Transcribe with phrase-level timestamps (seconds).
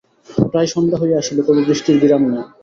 [0.51, 2.43] প্রায় সন্ধ্যা হইয়া আসিল, তবু বৃষ্টির বিরাম নাই।